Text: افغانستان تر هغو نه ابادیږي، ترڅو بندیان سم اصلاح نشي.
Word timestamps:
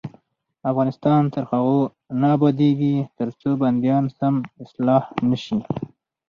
افغانستان 0.71 1.21
تر 1.33 1.43
هغو 1.51 1.79
نه 2.19 2.27
ابادیږي، 2.37 2.95
ترڅو 3.17 3.49
بندیان 3.61 4.05
سم 4.17 4.35
اصلاح 4.63 5.03
نشي. 5.29 5.59